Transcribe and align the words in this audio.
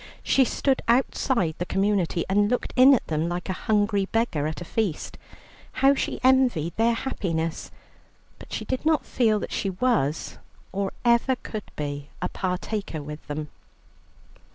She 0.23 0.45
stood 0.45 0.81
outside 0.87 1.53
the 1.59 1.65
community, 1.67 2.25
and 2.27 2.49
looked 2.49 2.73
in 2.75 2.95
at 2.95 3.05
them 3.05 3.29
like 3.29 3.49
a 3.49 3.53
hungry 3.69 4.07
beggar 4.07 4.47
at 4.47 4.59
a 4.59 4.65
feast. 4.65 5.15
How 5.73 5.93
she 5.93 6.19
envied 6.23 6.75
their 6.75 6.95
happiness, 6.95 7.69
but 8.39 8.51
she 8.51 8.65
did 8.65 8.83
not 8.83 9.05
feel 9.05 9.37
that 9.41 9.51
she 9.51 9.69
was, 9.69 10.39
or 10.71 10.91
ever 11.05 11.35
could 11.35 11.69
be, 11.75 12.09
a 12.19 12.29
partaker 12.29 12.99
with 13.03 13.27
them. 13.27 13.49